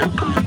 Apple. 0.00 0.39